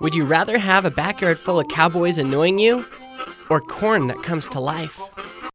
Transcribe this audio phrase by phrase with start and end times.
[0.00, 2.86] Would you rather have a backyard full of cowboys annoying you
[3.50, 4.98] or corn that comes to life?